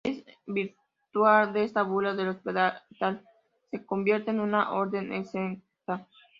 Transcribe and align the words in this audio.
En 0.03 0.25
virtud 0.47 1.27
de 1.53 1.63
esta 1.63 1.83
bula 1.83 2.09
el 2.13 2.27
Hospital 2.27 2.81
se 3.69 3.85
convierte 3.85 4.31
en 4.31 4.39
una 4.39 4.71
Orden 4.73 5.13
exenta. 5.13 6.07